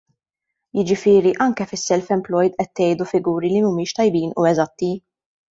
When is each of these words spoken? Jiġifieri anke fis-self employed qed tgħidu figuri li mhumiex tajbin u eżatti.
Jiġifieri 0.79 1.33
anke 1.45 1.67
fis-self 1.73 2.09
employed 2.17 2.57
qed 2.63 2.73
tgħidu 2.81 3.09
figuri 3.15 3.55
li 3.55 3.63
mhumiex 3.67 3.97
tajbin 4.01 4.37
u 4.45 4.51
eżatti. 4.55 4.95